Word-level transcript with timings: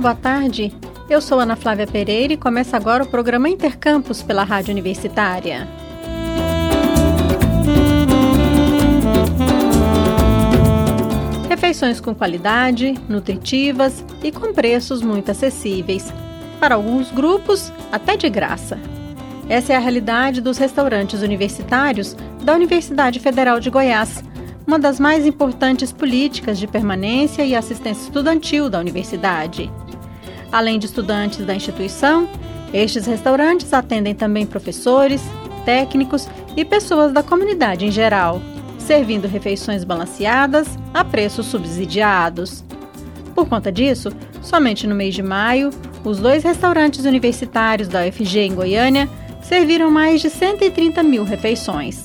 Boa 0.00 0.14
tarde. 0.14 0.72
Eu 1.10 1.20
sou 1.20 1.40
Ana 1.40 1.56
Flávia 1.56 1.84
Pereira 1.84 2.32
e 2.32 2.36
começa 2.36 2.76
agora 2.76 3.02
o 3.02 3.08
programa 3.08 3.48
Intercampus 3.48 4.22
pela 4.22 4.44
Rádio 4.44 4.70
Universitária. 4.70 5.66
Refeições 11.48 12.00
com 12.00 12.14
qualidade, 12.14 12.94
nutritivas 13.08 14.04
e 14.22 14.30
com 14.30 14.52
preços 14.52 15.02
muito 15.02 15.32
acessíveis. 15.32 16.12
Para 16.60 16.76
alguns 16.76 17.10
grupos, 17.10 17.72
até 17.90 18.16
de 18.16 18.30
graça. 18.30 18.78
Essa 19.48 19.72
é 19.72 19.76
a 19.76 19.80
realidade 19.80 20.40
dos 20.40 20.58
restaurantes 20.58 21.22
universitários 21.22 22.16
da 22.44 22.54
Universidade 22.54 23.18
Federal 23.18 23.58
de 23.58 23.68
Goiás, 23.68 24.22
uma 24.64 24.78
das 24.78 25.00
mais 25.00 25.26
importantes 25.26 25.90
políticas 25.90 26.56
de 26.56 26.68
permanência 26.68 27.42
e 27.42 27.56
assistência 27.56 28.04
estudantil 28.04 28.70
da 28.70 28.78
universidade. 28.78 29.68
Além 30.50 30.78
de 30.78 30.86
estudantes 30.86 31.44
da 31.44 31.54
instituição, 31.54 32.28
estes 32.72 33.06
restaurantes 33.06 33.72
atendem 33.72 34.14
também 34.14 34.46
professores, 34.46 35.22
técnicos 35.64 36.28
e 36.56 36.64
pessoas 36.64 37.12
da 37.12 37.22
comunidade 37.22 37.84
em 37.84 37.90
geral, 37.90 38.40
servindo 38.78 39.28
refeições 39.28 39.84
balanceadas 39.84 40.68
a 40.94 41.04
preços 41.04 41.46
subsidiados. 41.46 42.64
Por 43.34 43.46
conta 43.48 43.70
disso, 43.70 44.10
somente 44.42 44.86
no 44.86 44.94
mês 44.94 45.14
de 45.14 45.22
maio, 45.22 45.70
os 46.04 46.18
dois 46.18 46.42
restaurantes 46.42 47.04
universitários 47.04 47.88
da 47.88 48.06
UFG 48.06 48.40
em 48.40 48.54
Goiânia 48.54 49.08
serviram 49.42 49.90
mais 49.90 50.20
de 50.20 50.30
130 50.30 51.02
mil 51.02 51.24
refeições. 51.24 52.04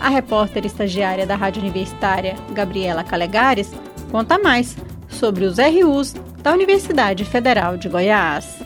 A 0.00 0.08
repórter 0.08 0.64
estagiária 0.64 1.26
da 1.26 1.34
Rádio 1.34 1.62
Universitária, 1.62 2.36
Gabriela 2.52 3.02
Calegares, 3.02 3.72
conta 4.10 4.38
mais 4.38 4.76
sobre 5.08 5.44
os 5.44 5.56
RUs 5.58 6.14
da 6.46 6.52
Universidade 6.52 7.24
Federal 7.24 7.76
de 7.76 7.88
Goiás. 7.88 8.62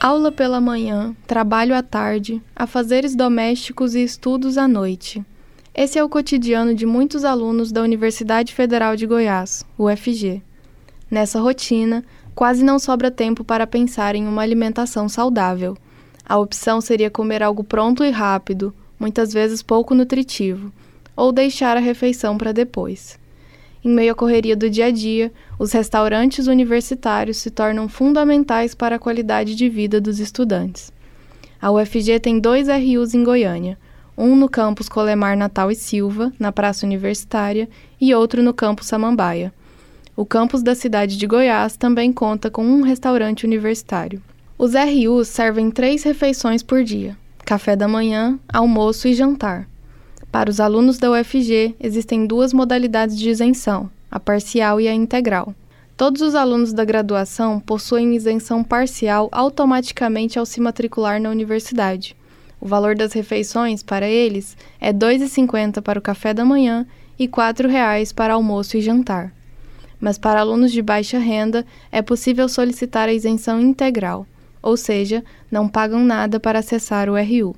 Aula 0.00 0.32
pela 0.32 0.58
manhã, 0.58 1.14
trabalho 1.26 1.74
à 1.74 1.82
tarde, 1.82 2.42
afazeres 2.56 3.14
domésticos 3.14 3.94
e 3.94 4.02
estudos 4.02 4.56
à 4.56 4.66
noite. 4.66 5.22
Esse 5.74 5.98
é 5.98 6.02
o 6.02 6.08
cotidiano 6.08 6.74
de 6.74 6.86
muitos 6.86 7.22
alunos 7.22 7.70
da 7.72 7.82
Universidade 7.82 8.54
Federal 8.54 8.96
de 8.96 9.06
Goiás, 9.06 9.66
UFG. 9.78 10.42
Nessa 11.10 11.38
rotina, 11.38 12.02
quase 12.34 12.64
não 12.64 12.78
sobra 12.78 13.10
tempo 13.10 13.44
para 13.44 13.66
pensar 13.66 14.14
em 14.14 14.26
uma 14.26 14.40
alimentação 14.40 15.06
saudável. 15.06 15.76
A 16.24 16.38
opção 16.38 16.80
seria 16.80 17.10
comer 17.10 17.42
algo 17.42 17.62
pronto 17.62 18.02
e 18.02 18.10
rápido, 18.10 18.74
muitas 18.98 19.30
vezes 19.30 19.62
pouco 19.62 19.94
nutritivo, 19.94 20.72
ou 21.14 21.32
deixar 21.32 21.76
a 21.76 21.80
refeição 21.80 22.38
para 22.38 22.50
depois. 22.50 23.19
Em 23.82 23.88
meio 23.88 24.12
à 24.12 24.14
correria 24.14 24.54
do 24.54 24.68
dia 24.68 24.86
a 24.86 24.90
dia, 24.90 25.32
os 25.58 25.72
restaurantes 25.72 26.46
universitários 26.46 27.38
se 27.38 27.50
tornam 27.50 27.88
fundamentais 27.88 28.74
para 28.74 28.96
a 28.96 28.98
qualidade 28.98 29.54
de 29.54 29.68
vida 29.70 29.98
dos 30.00 30.20
estudantes. 30.20 30.92
A 31.60 31.70
UFG 31.70 32.20
tem 32.20 32.38
dois 32.38 32.68
RUs 32.68 33.14
em 33.14 33.24
Goiânia, 33.24 33.78
um 34.16 34.36
no 34.36 34.50
campus 34.50 34.86
Colemar 34.86 35.34
Natal 35.34 35.70
e 35.70 35.74
Silva, 35.74 36.30
na 36.38 36.52
Praça 36.52 36.84
Universitária, 36.84 37.70
e 37.98 38.14
outro 38.14 38.42
no 38.42 38.52
campus 38.52 38.86
Samambaia. 38.86 39.50
O 40.14 40.26
campus 40.26 40.62
da 40.62 40.74
cidade 40.74 41.16
de 41.16 41.26
Goiás 41.26 41.74
também 41.74 42.12
conta 42.12 42.50
com 42.50 42.62
um 42.62 42.82
restaurante 42.82 43.46
universitário. 43.46 44.20
Os 44.58 44.72
RUs 44.74 45.28
servem 45.28 45.70
três 45.70 46.02
refeições 46.02 46.62
por 46.62 46.84
dia: 46.84 47.16
café 47.46 47.74
da 47.74 47.88
manhã, 47.88 48.38
almoço 48.52 49.08
e 49.08 49.14
jantar. 49.14 49.69
Para 50.30 50.50
os 50.50 50.60
alunos 50.60 50.98
da 50.98 51.10
UFG, 51.10 51.74
existem 51.80 52.26
duas 52.26 52.52
modalidades 52.52 53.18
de 53.18 53.28
isenção, 53.28 53.90
a 54.10 54.20
parcial 54.20 54.80
e 54.80 54.86
a 54.86 54.94
integral. 54.94 55.54
Todos 55.96 56.22
os 56.22 56.34
alunos 56.34 56.72
da 56.72 56.84
graduação 56.84 57.60
possuem 57.60 58.14
isenção 58.14 58.64
parcial 58.64 59.28
automaticamente 59.32 60.38
ao 60.38 60.46
se 60.46 60.60
matricular 60.60 61.20
na 61.20 61.30
universidade. 61.30 62.16
O 62.60 62.66
valor 62.66 62.94
das 62.94 63.12
refeições 63.12 63.82
para 63.82 64.08
eles 64.08 64.56
é 64.80 64.88
R$ 64.88 64.94
2,50 64.94 65.82
para 65.82 65.98
o 65.98 66.02
café 66.02 66.32
da 66.32 66.44
manhã 66.44 66.86
e 67.18 67.24
R$ 67.24 67.30
4,00 67.30 68.14
para 68.14 68.34
almoço 68.34 68.76
e 68.76 68.80
jantar. 68.80 69.32
Mas 70.00 70.16
para 70.16 70.40
alunos 70.40 70.72
de 70.72 70.80
baixa 70.80 71.18
renda 71.18 71.66
é 71.90 72.00
possível 72.00 72.48
solicitar 72.48 73.08
a 73.08 73.12
isenção 73.12 73.60
integral 73.60 74.26
ou 74.62 74.76
seja, 74.76 75.24
não 75.50 75.68
pagam 75.68 76.04
nada 76.04 76.38
para 76.38 76.58
acessar 76.58 77.08
o 77.08 77.14
RU. 77.16 77.56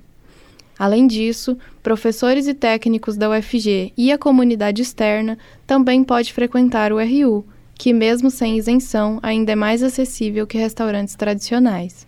Além 0.82 1.06
disso, 1.06 1.56
professores 1.81 2.48
e 2.48 2.54
técnicos 2.54 3.16
da 3.16 3.31
UFG 3.31 3.93
e 3.97 4.10
a 4.10 4.19
comunidade 4.19 4.82
externa 4.82 5.38
também 5.65 6.03
pode 6.03 6.32
frequentar 6.32 6.93
o 6.93 6.98
RU, 6.98 7.44
que 7.76 7.93
mesmo 7.93 8.32
sem 8.32 8.59
isenção 8.59 9.20
ainda 9.22 9.53
é 9.53 9.54
mais 9.54 9.81
acessível 9.81 10.44
que 10.44 10.59
restaurantes 10.59 11.15
tradicionais. 11.15 12.04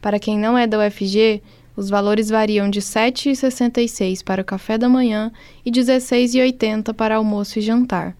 Para 0.00 0.18
quem 0.18 0.38
não 0.38 0.56
é 0.56 0.66
da 0.66 0.78
UFG, 0.78 1.42
os 1.76 1.90
valores 1.90 2.30
variam 2.30 2.70
de 2.70 2.78
R$ 2.78 2.86
7,66 2.86 4.24
para 4.24 4.40
o 4.40 4.44
café 4.44 4.78
da 4.78 4.88
manhã 4.88 5.30
e 5.62 5.68
R$ 5.68 5.76
16,80 5.78 6.94
para 6.94 7.16
almoço 7.16 7.58
e 7.58 7.60
jantar. 7.60 8.16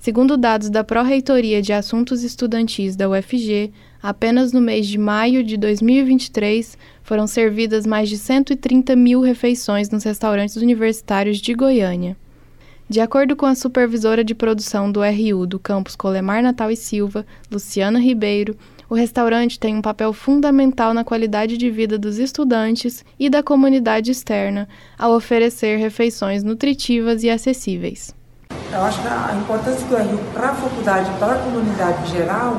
Segundo 0.00 0.38
dados 0.38 0.70
da 0.70 0.82
Pró-Reitoria 0.82 1.60
de 1.60 1.74
Assuntos 1.74 2.24
Estudantis 2.24 2.96
da 2.96 3.06
UFG, 3.06 3.70
apenas 4.02 4.50
no 4.50 4.58
mês 4.58 4.86
de 4.86 4.96
maio 4.96 5.44
de 5.44 5.58
2023 5.58 6.78
foram 7.02 7.26
servidas 7.26 7.84
mais 7.84 8.08
de 8.08 8.16
130 8.16 8.96
mil 8.96 9.20
refeições 9.20 9.90
nos 9.90 10.02
restaurantes 10.02 10.56
universitários 10.56 11.36
de 11.36 11.52
Goiânia. 11.52 12.16
De 12.88 12.98
acordo 12.98 13.36
com 13.36 13.44
a 13.44 13.54
supervisora 13.54 14.24
de 14.24 14.34
produção 14.34 14.90
do 14.90 15.02
RU 15.02 15.46
do 15.46 15.58
campus 15.58 15.94
Colemar 15.94 16.42
Natal 16.42 16.70
e 16.70 16.76
Silva, 16.76 17.26
Luciana 17.52 17.98
Ribeiro, 17.98 18.56
o 18.88 18.94
restaurante 18.94 19.60
tem 19.60 19.76
um 19.76 19.82
papel 19.82 20.14
fundamental 20.14 20.94
na 20.94 21.04
qualidade 21.04 21.58
de 21.58 21.70
vida 21.70 21.98
dos 21.98 22.18
estudantes 22.18 23.04
e 23.18 23.28
da 23.28 23.42
comunidade 23.42 24.10
externa 24.10 24.66
ao 24.98 25.14
oferecer 25.14 25.76
refeições 25.76 26.42
nutritivas 26.42 27.22
e 27.22 27.28
acessíveis. 27.28 28.18
Eu 28.72 28.84
acho 28.84 29.00
que 29.02 29.08
a 29.08 29.34
importância 29.36 29.84
do 29.86 29.96
RU 29.96 30.18
para 30.32 30.50
a 30.50 30.54
faculdade 30.54 31.10
para 31.18 31.32
a 31.32 31.38
comunidade 31.38 32.02
em 32.04 32.16
geral 32.18 32.56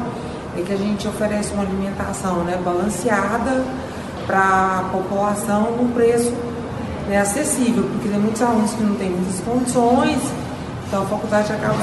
é 0.57 0.61
que 0.61 0.73
a 0.73 0.77
gente 0.77 1.07
oferece 1.07 1.53
uma 1.53 1.63
alimentação 1.63 2.43
né, 2.43 2.59
balanceada 2.63 3.63
para 4.27 4.39
a 4.79 4.83
população 4.91 5.71
num 5.77 5.91
preço 5.93 6.33
né, 7.07 7.19
acessível, 7.19 7.83
porque 7.83 8.09
tem 8.09 8.19
muitos 8.19 8.41
alunos 8.41 8.71
que 8.73 8.83
não 8.83 8.95
têm 8.95 9.09
muitas 9.09 9.39
condições, 9.39 10.19
então 10.85 11.03
a 11.03 11.05
faculdade 11.05 11.53
acaba 11.53 11.75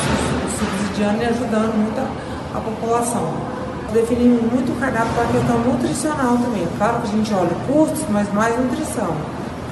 subsidiando 0.59 1.22
e 1.22 1.27
ajudando 1.27 1.75
muito 1.75 1.99
a, 1.99 2.59
a 2.59 2.61
população. 2.61 3.33
Definimos 3.94 4.43
muito 4.53 4.72
o 4.72 4.77
cardápio 4.78 5.11
para 5.15 5.25
a 5.25 5.28
questão 5.28 5.59
nutricional 5.61 6.37
também. 6.37 6.69
Claro 6.77 7.00
que 7.00 7.09
a 7.09 7.11
gente 7.12 7.33
olha 7.33 7.56
custos, 7.67 8.05
mas 8.11 8.31
mais 8.34 8.55
nutrição. 8.59 9.17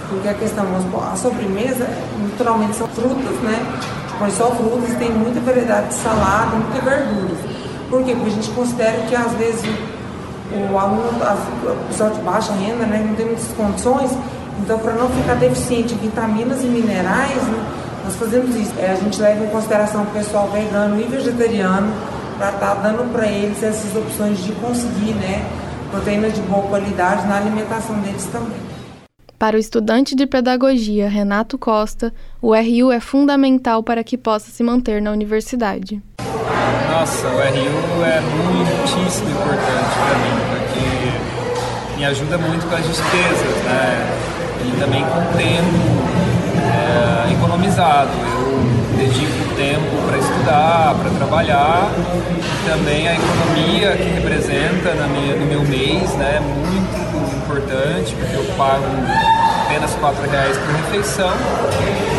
Porque 0.09 0.29
a 0.29 0.35
questão, 0.35 0.65
a 1.13 1.17
sobremesa, 1.17 1.87
naturalmente 2.31 2.77
são 2.77 2.89
frutas, 2.89 3.37
né? 3.43 4.06
Mas 4.21 4.35
só 4.35 4.51
frutas, 4.51 4.97
tem 4.99 5.11
muita 5.11 5.41
variedade 5.41 5.89
de 5.89 5.95
salada, 5.95 6.57
muita 6.57 6.81
verdura. 6.81 7.35
Por 7.91 8.03
quê? 8.03 8.15
Porque 8.15 8.31
a 8.31 8.35
gente 8.35 8.51
considera 8.51 8.99
que 9.07 9.15
às 9.15 9.33
vezes 9.33 9.65
o 10.53 10.79
aluno, 10.79 11.09
o 11.09 11.87
pessoal 11.89 12.11
de 12.11 12.21
baixa 12.21 12.53
renda, 12.53 12.87
né, 12.87 13.05
não 13.07 13.15
tem 13.15 13.27
muitas 13.27 13.49
condições, 13.57 14.11
então 14.61 14.79
para 14.79 14.93
não 14.93 15.09
ficar 15.11 15.35
deficiente 15.35 15.95
em 15.95 15.99
vitaminas 15.99 16.63
e 16.63 16.67
minerais, 16.67 17.43
né, 17.43 17.67
nós 18.05 18.15
fazemos 18.17 18.55
isso. 18.55 18.73
É, 18.79 18.93
a 18.93 18.95
gente 18.95 19.21
leva 19.21 19.45
em 19.45 19.49
consideração 19.49 20.03
o 20.03 20.07
pessoal 20.07 20.49
vegano 20.49 21.01
e 21.01 21.05
vegetariano 21.05 21.93
para 22.39 22.51
estar 22.51 22.75
tá 22.75 22.83
dando 22.83 23.13
para 23.13 23.27
eles 23.27 23.63
essas 23.63 23.95
opções 23.97 24.39
de 24.39 24.53
conseguir 24.53 25.15
né, 25.15 25.45
proteínas 25.91 26.35
de 26.35 26.41
boa 26.43 26.63
qualidade 26.69 27.27
na 27.27 27.37
alimentação 27.37 27.97
deles 27.97 28.25
também. 28.27 28.67
Para 29.39 29.57
o 29.57 29.61
estudante 29.61 30.17
de 30.17 30.27
pedagogia 30.27 31.11
Renato 31.11 31.59
Costa, 31.59 32.13
o 32.41 32.55
RU 32.55 32.91
é 32.91 33.01
fundamental 33.01 33.83
para 33.83 34.03
que 34.03 34.17
possa 34.17 34.51
se 34.51 34.63
manter 34.63 35.03
na 35.03 35.11
universidade. 35.13 36.03
Nossa, 36.91 37.27
o 37.29 37.33
RU 37.33 38.03
é 38.03 38.21
muitíssimo 38.23 39.29
importante 39.29 39.93
para 39.95 40.19
mim, 40.19 40.37
porque 40.49 41.99
me 41.99 42.05
ajuda 42.07 42.39
muito 42.39 42.67
com 42.67 42.77
as 42.77 42.87
despesas, 42.87 43.63
né? 43.65 44.09
E 44.65 44.81
também 44.81 45.05
com 45.05 45.19
o 45.19 45.37
tempo 45.37 46.07
é, 47.29 47.33
economizado. 47.35 48.11
Eu 48.41 48.97
dedico 48.97 49.55
tempo 49.55 50.07
para 50.07 50.17
estudar, 50.17 50.95
para 50.99 51.11
trabalhar, 51.11 51.91
e 52.39 52.71
também 52.71 53.07
a 53.07 53.15
economia 53.15 53.97
que 53.99 54.09
representa 54.09 54.95
na 54.95 55.07
minha, 55.09 55.37
no 55.37 55.45
meu 55.45 55.61
mês, 55.61 56.15
né? 56.15 56.41
Muito 56.41 57.06
importante, 57.47 58.15
porque 58.19 58.35
eu 58.35 58.45
pago 58.59 58.85
apenas 59.65 59.95
R$ 59.95 60.31
reais 60.31 60.57
por 60.59 60.75
refeição. 60.75 61.33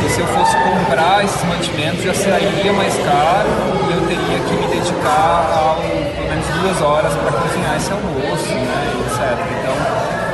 E 0.05 0.09
se 0.09 0.21
eu 0.21 0.27
fosse 0.27 0.55
comprar 0.57 1.23
esses 1.25 1.43
mantimentos 1.43 2.01
já 2.01 2.13
sairia 2.13 2.71
mais 2.71 2.95
caro 3.03 3.49
e 3.89 3.93
eu 3.93 4.01
teria 4.07 4.39
que 4.39 4.53
me 4.55 4.67
dedicar 4.67 5.43
a 5.51 5.75
pelo 6.15 6.29
menos 6.29 6.47
duas 6.47 6.81
horas 6.81 7.13
para 7.13 7.31
cozinhar 7.31 7.75
esse 7.75 7.91
almoço, 7.91 8.53
né, 8.55 8.93
etc. 9.03 9.19
Então 9.59 9.75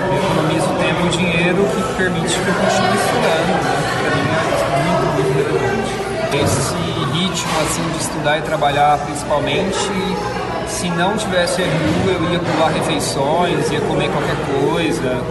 eu 0.07 0.17
economizo 0.17 0.67
tempo 0.77 1.05
e 1.05 1.09
dinheiro 1.09 1.65
que 1.65 1.93
permite 1.95 2.35
que 2.37 2.47
eu 2.47 2.53
continue 2.53 2.97
estudando, 3.01 3.51
né? 3.63 3.75
Para 3.97 4.09
mim 4.15 4.27
é 4.29 4.49
muito, 4.85 5.05
muito 5.15 5.31
relevante. 5.33 5.91
Esse 6.33 6.73
ritmo 7.13 7.51
assim 7.61 7.87
de 7.89 7.97
estudar 7.97 8.37
e 8.37 8.41
trabalhar 8.41 8.97
principalmente 8.99 9.89
se 10.73 10.89
não 10.89 11.15
tivesse 11.15 11.61
RU, 11.61 12.09
eu 12.09 12.31
ia 12.31 12.39
pular 12.39 12.69
refeições, 12.69 13.69
ia 13.69 13.79
comer 13.81 14.09
qualquer 14.09 14.35
coisa. 14.59 15.21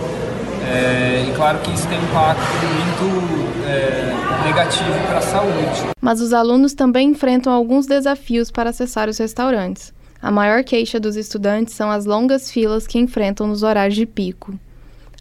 É, 0.72 1.26
e 1.28 1.34
claro 1.34 1.58
que 1.58 1.72
isso 1.72 1.86
tem 1.88 1.98
um 1.98 2.04
impacto 2.04 2.42
muito 2.42 3.66
é, 3.66 4.46
negativo 4.46 5.06
para 5.08 5.18
a 5.18 5.20
saúde. 5.20 5.90
Mas 6.00 6.20
os 6.20 6.32
alunos 6.32 6.74
também 6.74 7.08
enfrentam 7.08 7.52
alguns 7.52 7.86
desafios 7.86 8.52
para 8.52 8.70
acessar 8.70 9.08
os 9.08 9.18
restaurantes. 9.18 9.92
A 10.22 10.30
maior 10.30 10.62
queixa 10.62 11.00
dos 11.00 11.16
estudantes 11.16 11.74
são 11.74 11.90
as 11.90 12.06
longas 12.06 12.48
filas 12.48 12.86
que 12.86 12.98
enfrentam 12.98 13.48
nos 13.48 13.64
horários 13.64 13.96
de 13.96 14.06
pico. 14.06 14.54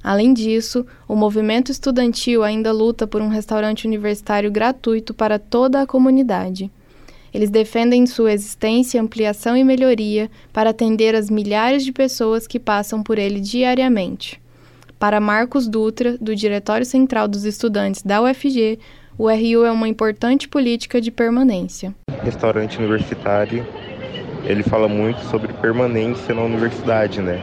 Além 0.04 0.34
disso, 0.34 0.86
o 1.08 1.16
movimento 1.16 1.72
estudantil 1.72 2.44
ainda 2.44 2.72
luta 2.72 3.08
por 3.08 3.22
um 3.22 3.28
restaurante 3.28 3.88
universitário 3.88 4.52
gratuito 4.52 5.16
para 5.16 5.40
toda 5.40 5.82
a 5.82 5.88
comunidade. 5.88 6.72
Eles 7.34 7.50
defendem 7.50 8.06
sua 8.06 8.34
existência, 8.34 9.02
ampliação 9.02 9.56
e 9.56 9.64
melhoria 9.64 10.30
para 10.52 10.72
atender 10.72 11.16
as 11.16 11.30
milhares 11.30 11.84
de 11.84 11.92
pessoas 11.92 12.46
que 12.46 12.60
passam 12.60 13.02
por 13.02 13.18
ele 13.18 13.40
diariamente. 13.40 14.40
Para 15.00 15.20
Marcos 15.20 15.68
Dutra, 15.68 16.18
do 16.20 16.36
Diretório 16.36 16.86
Central 16.86 17.28
dos 17.28 17.46
Estudantes 17.46 18.02
da 18.02 18.22
UFG, 18.22 18.80
o 19.18 19.30
RU 19.30 19.66
é 19.66 19.72
uma 19.72 19.88
importante 19.88 20.48
política 20.48 21.02
de 21.02 21.12
permanência. 21.12 21.94
Restaurante 22.24 22.78
universitário 22.78 23.66
ele 24.44 24.64
fala 24.64 24.88
muito 24.88 25.20
sobre 25.26 25.54
permanência 25.54 26.34
na 26.34 26.42
universidade, 26.42 27.22
né? 27.22 27.40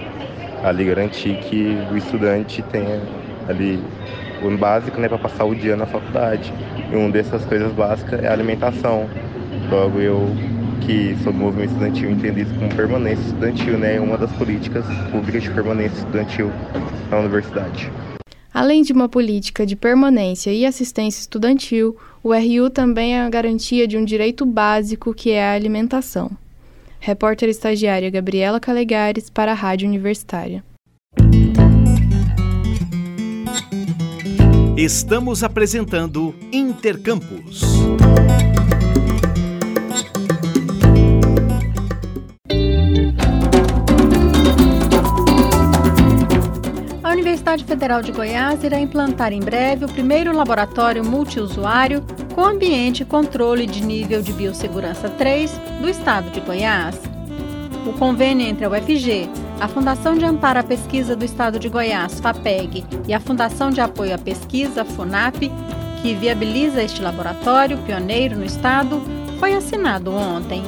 Ali 0.64 0.84
garantir 0.84 1.38
que 1.38 1.78
o 1.92 1.96
estudante 1.96 2.62
tenha 2.62 3.00
ali 3.48 3.82
o 4.42 4.56
básico, 4.56 5.00
né, 5.00 5.08
para 5.08 5.18
passar 5.18 5.44
o 5.44 5.54
dia 5.54 5.76
na 5.76 5.86
faculdade. 5.86 6.52
E 6.92 6.96
uma 6.96 7.10
dessas 7.10 7.44
coisas 7.44 7.72
básicas 7.72 8.22
é 8.22 8.28
a 8.28 8.32
alimentação. 8.32 9.08
Logo 9.70 10.00
eu 10.00 10.20
que 10.86 11.14
sou 11.22 11.32
do 11.32 11.38
movimento 11.38 11.72
estudantil 11.72 12.10
entendo 12.10 12.38
isso 12.38 12.54
como 12.54 12.74
permanência 12.74 13.22
estudantil, 13.22 13.78
né? 13.78 14.00
Uma 14.00 14.16
das 14.16 14.32
políticas 14.32 14.84
públicas 15.10 15.42
de 15.42 15.50
permanência 15.50 15.98
estudantil 15.98 16.50
na 17.10 17.18
universidade. 17.18 17.92
Além 18.52 18.82
de 18.82 18.94
uma 18.94 19.08
política 19.08 19.66
de 19.66 19.76
permanência 19.76 20.50
e 20.50 20.64
assistência 20.64 21.20
estudantil, 21.20 21.96
o 22.22 22.32
RU 22.32 22.70
também 22.70 23.14
é 23.14 23.20
a 23.20 23.28
garantia 23.28 23.86
de 23.86 23.98
um 23.98 24.04
direito 24.04 24.46
básico 24.46 25.12
que 25.12 25.30
é 25.30 25.44
a 25.44 25.52
alimentação. 25.52 26.30
Repórter 26.98 27.50
estagiária 27.50 28.10
Gabriela 28.10 28.58
Calegares 28.58 29.28
para 29.28 29.52
a 29.52 29.54
Rádio 29.54 29.86
Universitária. 29.86 30.64
Estamos 34.76 35.44
apresentando 35.44 36.34
Intercampus. 36.52 37.62
Universidade 47.48 47.64
Federal 47.64 48.02
de 48.02 48.12
Goiás 48.12 48.62
irá 48.62 48.78
implantar 48.78 49.32
em 49.32 49.40
breve 49.40 49.86
o 49.86 49.88
primeiro 49.88 50.36
laboratório 50.36 51.02
multiusuário 51.02 52.04
com 52.34 52.44
ambiente 52.44 53.02
e 53.02 53.06
controle 53.06 53.66
de 53.66 53.82
nível 53.82 54.20
de 54.20 54.34
biossegurança 54.34 55.08
3 55.08 55.50
do 55.80 55.88
estado 55.88 56.30
de 56.30 56.40
Goiás. 56.40 57.00
O 57.86 57.94
convênio 57.94 58.46
entre 58.46 58.66
a 58.66 58.68
UFG, 58.68 59.30
a 59.58 59.66
Fundação 59.66 60.14
de 60.14 60.26
Amparo 60.26 60.58
à 60.58 60.62
Pesquisa 60.62 61.16
do 61.16 61.24
Estado 61.24 61.58
de 61.58 61.70
Goiás, 61.70 62.20
FAPEG, 62.20 62.84
e 63.08 63.14
a 63.14 63.20
Fundação 63.20 63.70
de 63.70 63.80
Apoio 63.80 64.14
à 64.14 64.18
Pesquisa, 64.18 64.84
FUNAP, 64.84 65.50
que 66.02 66.14
viabiliza 66.14 66.82
este 66.82 67.00
laboratório 67.00 67.78
pioneiro 67.78 68.36
no 68.36 68.44
estado, 68.44 69.00
foi 69.40 69.54
assinado 69.54 70.12
ontem. 70.12 70.62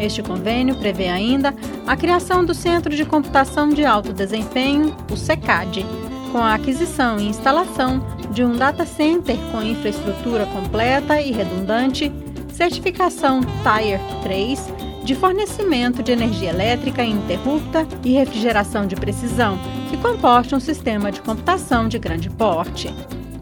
Este 0.00 0.22
convênio 0.22 0.76
prevê 0.76 1.08
ainda 1.08 1.54
a 1.86 1.94
criação 1.94 2.42
do 2.42 2.54
Centro 2.54 2.94
de 2.94 3.04
Computação 3.04 3.68
de 3.68 3.84
Alto 3.84 4.12
Desempenho, 4.12 4.94
o 5.10 5.16
SECAD, 5.16 5.84
com 6.26 6.38
a 6.38 6.54
aquisição 6.54 7.18
e 7.18 7.28
instalação 7.28 8.04
de 8.30 8.44
um 8.44 8.56
data 8.56 8.84
center 8.84 9.36
com 9.50 9.62
infraestrutura 9.62 10.46
completa 10.46 11.20
e 11.20 11.32
redundante, 11.32 12.12
certificação 12.52 13.40
Tier 13.62 14.00
3, 14.22 14.72
de 15.04 15.14
fornecimento 15.14 16.02
de 16.02 16.12
energia 16.12 16.50
elétrica 16.50 17.04
ininterrupta 17.04 17.86
e 18.04 18.12
refrigeração 18.12 18.86
de 18.86 18.96
precisão, 18.96 19.58
que 19.88 19.96
comporte 19.96 20.54
um 20.54 20.60
sistema 20.60 21.12
de 21.12 21.20
computação 21.20 21.88
de 21.88 21.98
grande 21.98 22.28
porte. 22.28 22.92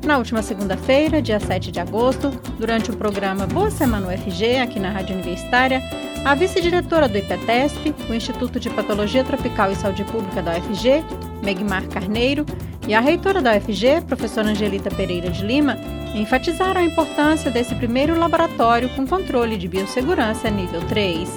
Na 0.05 0.19
última 0.19 0.43
segunda-feira, 0.43 1.23
dia 1.23 1.41
7 1.41 1.73
de 1.73 1.81
agosto, 1.81 2.31
durante 2.59 2.91
o 2.91 2.97
programa 2.97 3.47
Boa 3.47 3.71
Semana 3.71 4.09
UFG, 4.09 4.59
aqui 4.59 4.79
na 4.79 4.91
Rádio 4.91 5.15
Universitária, 5.15 5.81
a 6.25 6.35
vice-diretora 6.35 7.09
do 7.09 7.17
IPETESP, 7.17 7.95
o 8.11 8.15
Instituto 8.15 8.61
de 8.61 8.69
Patologia 8.69 9.25
Tropical 9.25 9.73
e 9.73 9.77
Saúde 9.77 10.05
Pública 10.05 10.43
da 10.43 10.59
UFG, 10.59 11.03
Megmar 11.45 11.87
Carneiro, 11.89 12.47
e 12.89 12.95
a 12.95 13.01
reitora 13.01 13.41
da 13.41 13.57
UFG, 13.57 14.03
professora 14.07 14.49
Angelita 14.49 14.91
Pereira 14.91 15.31
de 15.31 15.45
Lima, 15.45 15.79
enfatizaram 16.15 16.81
a 16.81 16.85
importância 16.85 17.51
desse 17.51 17.75
primeiro 17.75 18.19
laboratório 18.19 18.89
com 18.91 19.07
controle 19.07 19.57
de 19.57 19.69
biossegurança 19.69 20.51
nível 20.51 20.81
3. 20.89 21.29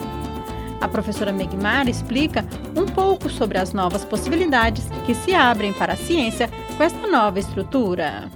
A 0.80 0.88
professora 0.88 1.32
Megmar 1.32 1.88
explica 1.88 2.46
um 2.76 2.86
pouco 2.86 3.30
sobre 3.30 3.58
as 3.58 3.74
novas 3.74 4.06
possibilidades 4.06 4.86
que 5.06 5.16
se 5.16 5.34
abrem 5.34 5.74
para 5.74 5.94
a 5.94 5.98
ciência 5.98 6.50
com 6.76 6.84
esta 6.84 7.08
nova 7.08 7.40
estrutura. 7.40 8.30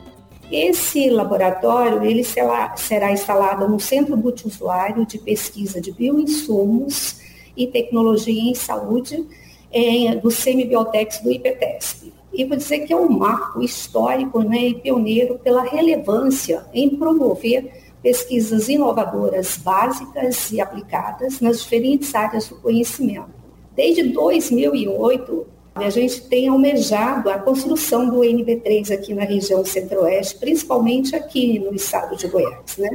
Esse 0.52 1.10
laboratório 1.10 2.04
ele 2.04 2.24
será 2.24 3.12
instalado 3.12 3.70
no 3.70 3.80
Centro 3.80 4.18
Multiusuário 4.18 5.06
de 5.06 5.18
Pesquisa 5.18 5.80
de 5.80 5.92
Bioinsumos 5.92 7.22
e 7.56 7.68
Tecnologia 7.68 8.52
em 8.52 8.56
Saúde 8.56 9.24
é, 9.72 10.16
do 10.16 10.30
Semibiotex 10.30 11.20
do 11.20 11.32
IPTESP 11.32 12.12
e 12.34 12.46
vou 12.46 12.56
dizer 12.56 12.80
que 12.80 12.94
é 12.94 12.96
um 12.96 13.10
marco 13.10 13.62
histórico 13.62 14.42
né, 14.42 14.68
e 14.68 14.76
pioneiro 14.76 15.38
pela 15.40 15.64
relevância 15.64 16.66
em 16.74 16.90
promover 16.90 17.72
pesquisas 18.02 18.70
inovadoras 18.70 19.58
básicas 19.58 20.52
e 20.52 20.62
aplicadas 20.62 21.40
nas 21.40 21.62
diferentes 21.62 22.16
áreas 22.16 22.48
do 22.48 22.56
conhecimento. 22.56 23.30
Desde 23.76 24.04
2008, 24.04 25.46
a 25.76 25.90
gente 25.90 26.22
tem 26.24 26.48
almejado 26.48 27.30
a 27.30 27.38
construção 27.38 28.10
do 28.10 28.20
NB3 28.20 28.94
aqui 28.94 29.14
na 29.14 29.24
região 29.24 29.64
centro-oeste, 29.64 30.38
principalmente 30.40 31.16
aqui 31.16 31.60
no 31.60 31.76
estado 31.76 32.16
de 32.16 32.28
Goiás. 32.28 32.78
Né? 32.78 32.90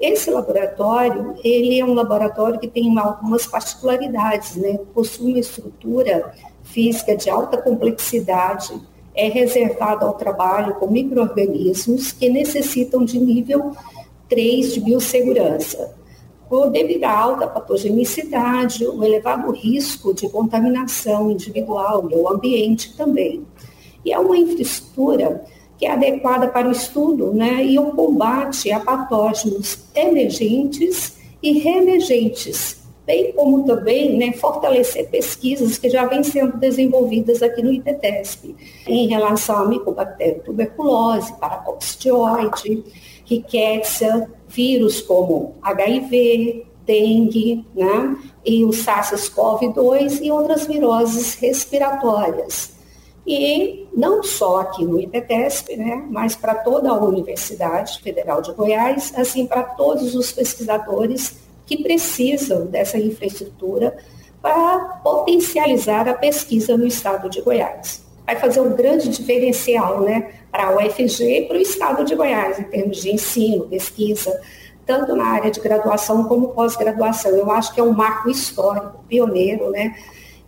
Esse 0.00 0.30
laboratório, 0.30 1.34
ele 1.42 1.80
é 1.80 1.84
um 1.84 1.94
laboratório 1.94 2.58
que 2.58 2.68
tem 2.68 2.96
algumas 2.98 3.46
particularidades, 3.46 4.56
né? 4.56 4.78
possui 4.94 5.32
uma 5.32 5.40
estrutura 5.40 6.32
física 6.62 7.16
de 7.16 7.28
alta 7.28 7.56
complexidade 7.56 8.80
é 9.18 9.28
reservada 9.28 10.06
ao 10.06 10.14
trabalho 10.14 10.76
com 10.76 10.86
micro-organismos 10.86 12.12
que 12.12 12.28
necessitam 12.28 13.04
de 13.04 13.18
nível 13.18 13.72
3 14.28 14.74
de 14.74 14.80
biossegurança. 14.80 15.92
Devido 16.70 17.04
à 17.04 17.18
alta 17.18 17.48
patogenicidade, 17.48 18.86
o 18.86 19.02
elevado 19.02 19.50
risco 19.50 20.14
de 20.14 20.28
contaminação 20.28 21.32
individual 21.32 22.08
e 22.10 22.14
o 22.14 22.28
ambiente 22.28 22.96
também. 22.96 23.44
E 24.04 24.12
é 24.12 24.18
uma 24.20 24.36
infraestrutura 24.38 25.44
que 25.78 25.86
é 25.86 25.92
adequada 25.92 26.48
para 26.48 26.68
o 26.68 26.72
estudo 26.72 27.32
né, 27.32 27.64
e 27.64 27.78
o 27.78 27.92
combate 27.92 28.70
a 28.72 28.80
patógenos 28.80 29.78
emergentes 29.94 31.16
e 31.40 31.60
reemergentes, 31.60 32.82
bem 33.06 33.32
como 33.32 33.64
também 33.64 34.18
né, 34.18 34.32
fortalecer 34.32 35.08
pesquisas 35.08 35.78
que 35.78 35.88
já 35.88 36.04
vêm 36.06 36.24
sendo 36.24 36.56
desenvolvidas 36.56 37.42
aqui 37.42 37.62
no 37.62 37.72
IPTESP, 37.72 38.56
em 38.88 39.06
relação 39.06 39.56
à 39.56 39.68
micobactéria 39.68 40.40
tuberculose, 40.40 41.32
paracoccidioide, 41.38 42.84
riquétia, 43.24 44.28
vírus 44.48 45.00
como 45.00 45.54
HIV, 45.62 46.66
dengue, 46.84 47.64
né, 47.76 48.16
e 48.44 48.64
o 48.64 48.70
SARS-CoV-2 48.70 50.22
e 50.22 50.30
outras 50.32 50.66
viroses 50.66 51.34
respiratórias. 51.34 52.77
E 53.30 53.86
não 53.94 54.22
só 54.22 54.62
aqui 54.62 54.86
no 54.86 54.98
IPTESP, 54.98 55.76
né, 55.76 56.02
mas 56.08 56.34
para 56.34 56.54
toda 56.54 56.88
a 56.88 56.94
Universidade 56.94 58.00
Federal 58.00 58.40
de 58.40 58.52
Goiás, 58.52 59.12
assim 59.14 59.44
para 59.44 59.62
todos 59.62 60.14
os 60.14 60.32
pesquisadores 60.32 61.36
que 61.66 61.82
precisam 61.82 62.64
dessa 62.64 62.96
infraestrutura 62.96 63.98
para 64.40 64.78
potencializar 65.04 66.08
a 66.08 66.14
pesquisa 66.14 66.74
no 66.74 66.86
estado 66.86 67.28
de 67.28 67.42
Goiás. 67.42 68.02
Vai 68.24 68.36
fazer 68.36 68.62
um 68.62 68.74
grande 68.74 69.10
diferencial 69.10 70.00
né, 70.00 70.30
para 70.50 70.68
a 70.68 70.76
UFG 70.76 71.22
e 71.22 71.42
para 71.42 71.58
o 71.58 71.60
estado 71.60 72.04
de 72.06 72.14
Goiás, 72.14 72.58
em 72.58 72.64
termos 72.64 72.96
de 72.96 73.10
ensino, 73.12 73.68
pesquisa, 73.68 74.40
tanto 74.86 75.14
na 75.14 75.26
área 75.26 75.50
de 75.50 75.60
graduação 75.60 76.24
como 76.24 76.48
pós-graduação. 76.48 77.32
Eu 77.32 77.50
acho 77.50 77.74
que 77.74 77.80
é 77.80 77.84
um 77.84 77.92
marco 77.92 78.30
histórico, 78.30 79.04
pioneiro, 79.06 79.70
né? 79.70 79.94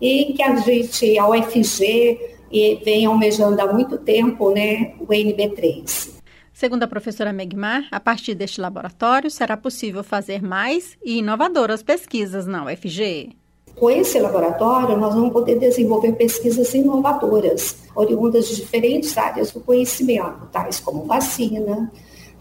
E 0.00 0.32
que 0.32 0.42
a 0.42 0.56
gente, 0.56 1.18
a 1.18 1.28
UFG, 1.28 2.39
vem 2.84 3.06
almejando 3.06 3.60
há 3.60 3.72
muito 3.72 3.98
tempo, 3.98 4.50
né, 4.50 4.94
o 4.98 5.06
NB3. 5.06 6.20
Segundo 6.52 6.82
a 6.82 6.88
professora 6.88 7.32
Megmar, 7.32 7.88
a 7.90 7.98
partir 7.98 8.34
deste 8.34 8.60
laboratório 8.60 9.30
será 9.30 9.56
possível 9.56 10.04
fazer 10.04 10.42
mais 10.42 10.96
e 11.02 11.18
inovadoras 11.18 11.82
pesquisas 11.82 12.46
na 12.46 12.64
UFG. 12.64 13.30
Com 13.76 13.88
esse 13.88 14.18
laboratório, 14.18 14.96
nós 14.98 15.14
vamos 15.14 15.32
poder 15.32 15.58
desenvolver 15.58 16.12
pesquisas 16.12 16.74
inovadoras, 16.74 17.76
oriundas 17.94 18.48
de 18.48 18.56
diferentes 18.56 19.16
áreas 19.16 19.52
do 19.52 19.60
conhecimento, 19.60 20.46
tais 20.52 20.80
como 20.80 21.06
vacina, 21.06 21.90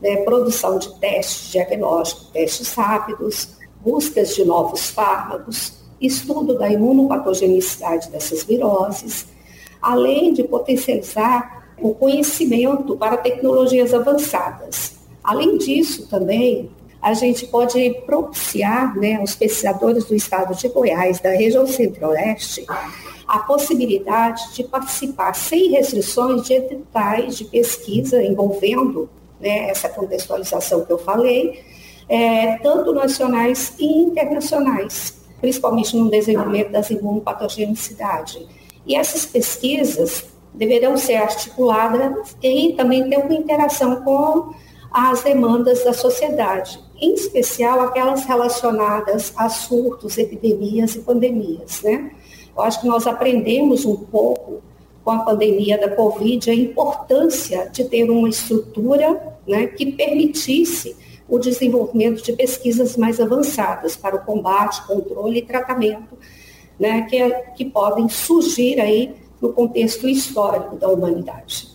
né, 0.02 0.18
produção 0.18 0.78
de 0.78 1.00
testes 1.00 1.52
diagnósticos, 1.52 2.30
testes 2.32 2.74
rápidos, 2.74 3.58
buscas 3.82 4.36
de 4.36 4.44
novos 4.44 4.90
fármacos, 4.90 5.80
estudo 6.02 6.58
da 6.58 6.70
imunopatogenicidade 6.70 8.10
dessas 8.10 8.44
viroses, 8.44 9.28
além 9.82 10.34
de 10.34 10.44
potencializar 10.44 11.74
o 11.82 11.94
conhecimento 11.94 12.96
para 12.98 13.18
tecnologias 13.18 13.94
avançadas. 13.94 14.98
Além 15.24 15.58
disso, 15.58 16.08
também, 16.08 16.70
a 17.02 17.14
gente 17.14 17.48
pode 17.48 17.92
propiciar 18.06 18.98
né, 18.98 19.16
aos 19.16 19.36
pesquisadores 19.36 20.06
do 20.06 20.16
estado 20.16 20.56
de 20.56 20.68
Goiás, 20.68 21.20
da 21.20 21.32
região 21.32 21.66
centro-oeste, 21.66 22.66
a 23.28 23.40
possibilidade 23.40 24.54
de 24.54 24.64
participar 24.64 25.34
sem 25.34 25.70
restrições 25.72 26.44
de 26.44 26.54
editais 26.54 27.38
de 27.38 27.46
pesquisa 27.46 28.22
envolvendo 28.22 29.10
né, 29.40 29.70
essa 29.70 29.88
contextualização 29.88 30.84
que 30.84 30.92
eu 30.92 30.98
falei, 30.98 31.64
é, 32.10 32.58
tanto 32.58 32.92
nacionais 32.92 33.74
e 33.80 33.86
internacionais, 33.86 35.22
principalmente 35.40 35.96
no 35.96 36.10
desenvolvimento 36.10 36.72
das 36.72 36.90
imunopatogenicidade. 36.90 38.46
E 38.86 38.96
essas 38.96 39.26
pesquisas 39.26 40.26
deverão 40.54 40.98
ser 40.98 41.16
articuladas 41.16 42.36
e 42.42 42.74
também 42.74 43.10
ter 43.10 43.18
uma 43.18 43.34
interação 43.34 44.02
com 44.02 44.54
as 44.92 45.22
demandas 45.22 45.84
da 45.84 45.94
sociedade, 45.94 46.80
em 47.00 47.14
especial 47.14 47.80
aquelas 47.82 48.26
relacionadas 48.26 49.32
a 49.38 49.48
surtos, 49.48 50.18
epidemias 50.18 50.96
e 50.96 51.00
pandemias. 51.00 51.82
Né? 51.84 52.12
Eu 52.56 52.64
acho 52.64 52.82
que 52.82 52.88
nós 52.88 53.06
aprendemos 53.06 53.86
um 53.86 53.96
pouco 53.96 54.62
com 55.04 55.12
a 55.12 55.20
pandemia 55.20 55.78
da 55.78 55.90
Covid 55.96 56.50
a 56.50 56.54
importância 56.54 57.70
de 57.72 57.86
ter 57.86 58.10
uma 58.10 58.28
estrutura 58.28 59.38
né, 59.48 59.68
que 59.68 59.92
permitisse 59.92 60.96
o 61.28 61.38
desenvolvimento 61.38 62.24
de 62.24 62.34
pesquisas 62.34 62.98
mais 62.98 63.20
avançadas 63.20 63.96
para 63.96 64.16
o 64.16 64.26
combate, 64.26 64.86
controle 64.86 65.40
e 65.40 65.42
tratamento, 65.44 66.18
né, 66.80 67.02
que, 67.04 67.30
que 67.56 67.66
podem 67.66 68.08
surgir 68.08 68.80
aí 68.80 69.16
no 69.42 69.54
contexto 69.54 70.08
histórico 70.08 70.76
da 70.76 70.88
humanidade. 70.90 71.68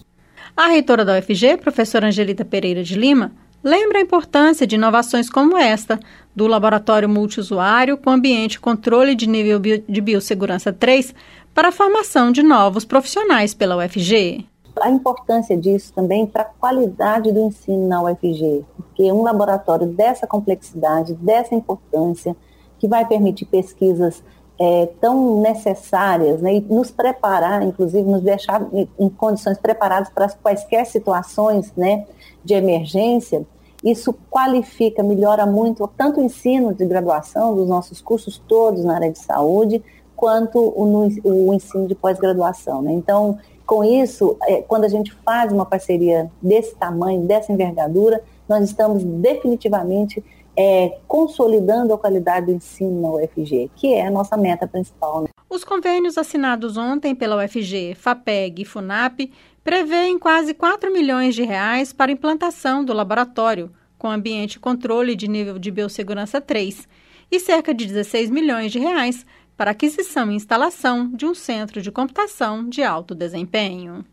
A 0.57 0.69
reitora 0.69 1.05
da 1.05 1.19
UFG, 1.19 1.57
professora 1.57 2.07
Angelita 2.07 2.45
Pereira 2.45 2.83
de 2.83 2.95
Lima, 2.95 3.33
lembra 3.63 3.99
a 3.99 4.03
importância 4.03 4.67
de 4.67 4.77
inovações 4.77 5.29
como 5.29 5.57
esta, 5.57 5.99
do 6.37 6.47
laboratório 6.47 7.09
multiusuário 7.09 7.97
com 7.97 8.11
ambiente 8.11 8.61
controle 8.61 9.15
de 9.15 9.27
nível 9.27 9.59
de 9.59 10.01
biossegurança 10.01 10.73
3 10.73 11.15
para 11.55 11.69
a 11.69 11.73
formação 11.73 12.31
de 12.31 12.43
novos 12.43 12.85
profissionais 12.85 13.55
pela 13.55 13.77
UFG. 13.77 14.47
A 14.81 14.91
importância 14.91 15.57
disso 15.57 15.93
também 15.95 16.27
para 16.27 16.43
a 16.43 16.47
qualidade 16.47 17.33
do 17.33 17.47
ensino 17.47 17.89
na 17.89 18.03
UFG, 18.03 18.65
porque 18.77 19.11
um 19.11 19.23
laboratório 19.23 19.87
dessa 19.87 20.27
complexidade, 20.27 21.15
dessa 21.15 21.55
importância, 21.55 22.37
que 22.79 22.89
vai 22.89 23.07
permitir 23.07 23.47
pesquisas 23.47 24.23
é, 24.59 24.87
tão 25.01 25.41
necessárias 25.41 26.41
né, 26.41 26.55
e 26.55 26.61
nos 26.61 26.91
preparar, 26.91 27.63
inclusive 27.63 28.09
nos 28.09 28.23
deixar 28.23 28.67
em 28.99 29.09
condições 29.09 29.59
preparadas 29.59 30.09
para 30.11 30.29
quaisquer 30.31 30.87
situações 30.87 31.73
né, 31.77 32.07
de 32.45 32.55
emergência, 32.55 33.45
isso 33.83 34.15
qualifica, 34.31 35.03
melhora 35.03 35.45
muito 35.45 35.87
tanto 35.97 36.19
o 36.19 36.25
ensino 36.25 36.73
de 36.73 36.87
graduação 36.87 37.55
dos 37.55 37.69
nossos 37.69 38.01
cursos 38.01 38.43
todos 38.49 38.83
na 38.83 38.95
área 38.95 39.11
de 39.11 39.19
saúde, 39.19 39.83
quanto 40.17 40.59
o, 40.59 41.11
o 41.25 41.53
ensino 41.53 41.87
de 41.87 41.95
pós-graduação. 41.95 42.81
Né? 42.81 42.93
Então, 42.93 43.39
com 43.67 43.85
isso, 43.85 44.37
é, 44.43 44.63
quando 44.63 44.85
a 44.85 44.89
gente 44.89 45.13
faz 45.25 45.53
uma 45.53 45.67
parceria 45.67 46.31
desse 46.41 46.75
tamanho, 46.77 47.27
dessa 47.27 47.53
envergadura, 47.53 48.23
nós 48.49 48.65
estamos 48.65 49.03
definitivamente 49.05 50.25
é, 50.57 50.99
consolidando 51.07 51.93
a 51.93 51.99
qualidade 51.99 52.47
do 52.47 52.53
ensino 52.53 53.01
na 53.01 53.09
UFG, 53.11 53.71
que 53.75 53.95
é 53.95 54.07
a 54.07 54.11
nossa 54.11 54.37
meta 54.37 54.67
principal. 54.67 55.23
Né? 55.23 55.29
Os 55.49 55.65
convênios 55.65 56.17
assinados 56.17 56.77
ontem 56.77 57.15
pela 57.15 57.43
UFG, 57.45 57.95
FAPEG 57.95 58.63
e 58.63 58.65
FUNAP 58.65 59.31
prevêem 59.63 60.19
quase 60.19 60.55
4 60.55 60.93
milhões 60.93 61.35
de 61.35 61.43
reais 61.43 61.93
para 61.93 62.13
implantação 62.13 62.85
do 62.85 62.93
laboratório, 62.93 63.71
com 63.99 64.11
ambiente 64.11 64.55
e 64.55 64.61
controle 64.61 65.17
de 65.17 65.27
nível 65.27 65.59
de 65.59 65.71
biossegurança 65.71 66.41
3, 66.41 66.87
e 67.31 67.41
cerca 67.41 67.73
de 67.73 67.87
16 67.87 68.31
milhões 68.31 68.71
de 68.71 68.79
reais 68.79 69.25
para 69.57 69.71
aquisição 69.71 70.31
e 70.31 70.35
instalação 70.35 71.11
de 71.13 71.25
um 71.25 71.35
centro 71.35 71.81
de 71.81 71.91
computação 71.91 72.69
de 72.69 72.83
alto 72.83 73.15
desempenho. 73.15 74.05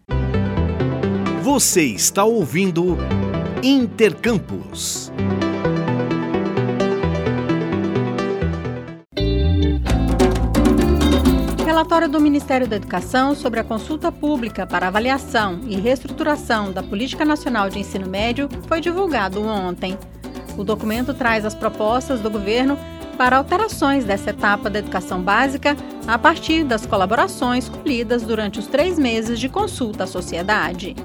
Você 1.41 1.83
está 1.83 2.23
ouvindo 2.23 2.97
Intercampus. 3.63 5.11
Relatório 11.91 12.07
do 12.07 12.21
Ministério 12.21 12.65
da 12.69 12.77
Educação 12.77 13.35
sobre 13.35 13.59
a 13.59 13.65
consulta 13.65 14.13
pública 14.13 14.65
para 14.65 14.87
avaliação 14.87 15.59
e 15.67 15.75
reestruturação 15.75 16.71
da 16.71 16.81
Política 16.81 17.25
Nacional 17.25 17.69
de 17.69 17.79
Ensino 17.79 18.07
Médio 18.07 18.47
foi 18.65 18.79
divulgado 18.79 19.45
ontem. 19.45 19.97
O 20.57 20.63
documento 20.63 21.13
traz 21.13 21.43
as 21.43 21.53
propostas 21.53 22.21
do 22.21 22.31
governo 22.31 22.79
para 23.17 23.35
alterações 23.35 24.05
dessa 24.05 24.29
etapa 24.29 24.69
da 24.69 24.79
educação 24.79 25.21
básica 25.21 25.75
a 26.07 26.17
partir 26.17 26.63
das 26.63 26.85
colaborações 26.85 27.67
colhidas 27.67 28.23
durante 28.23 28.57
os 28.57 28.67
três 28.67 28.97
meses 28.97 29.37
de 29.37 29.49
consulta 29.49 30.05
à 30.05 30.07
sociedade. 30.07 30.95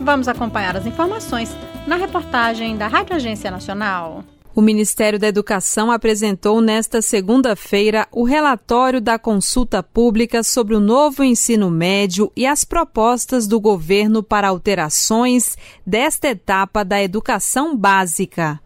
Vamos 0.00 0.26
acompanhar 0.26 0.74
as 0.74 0.86
informações 0.86 1.54
na 1.86 1.96
reportagem 1.96 2.78
da 2.78 2.86
Rádio 2.86 3.14
Agência 3.14 3.50
Nacional. 3.50 4.24
O 4.56 4.62
Ministério 4.62 5.18
da 5.18 5.26
Educação 5.26 5.90
apresentou 5.90 6.60
nesta 6.60 7.02
segunda-feira 7.02 8.06
o 8.12 8.22
relatório 8.22 9.00
da 9.00 9.18
consulta 9.18 9.82
pública 9.82 10.44
sobre 10.44 10.76
o 10.76 10.80
novo 10.80 11.24
ensino 11.24 11.68
médio 11.68 12.30
e 12.36 12.46
as 12.46 12.64
propostas 12.64 13.48
do 13.48 13.58
governo 13.58 14.22
para 14.22 14.46
alterações 14.46 15.58
desta 15.84 16.28
etapa 16.28 16.84
da 16.84 17.02
educação 17.02 17.76
básica. 17.76 18.60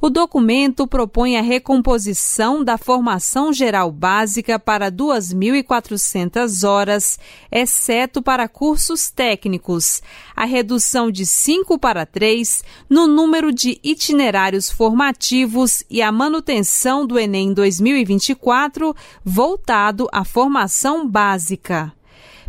O 0.00 0.08
documento 0.08 0.86
propõe 0.86 1.36
a 1.36 1.42
recomposição 1.42 2.62
da 2.62 2.78
formação 2.78 3.52
geral 3.52 3.90
básica 3.90 4.56
para 4.56 4.92
2.400 4.92 6.66
horas, 6.68 7.18
exceto 7.50 8.22
para 8.22 8.46
cursos 8.46 9.10
técnicos, 9.10 10.00
a 10.36 10.44
redução 10.44 11.10
de 11.10 11.26
5 11.26 11.76
para 11.80 12.06
3 12.06 12.62
no 12.88 13.08
número 13.08 13.52
de 13.52 13.80
itinerários 13.82 14.70
formativos 14.70 15.82
e 15.90 16.00
a 16.00 16.12
manutenção 16.12 17.04
do 17.04 17.18
Enem 17.18 17.52
2024 17.52 18.94
voltado 19.24 20.08
à 20.12 20.24
formação 20.24 21.08
básica. 21.08 21.97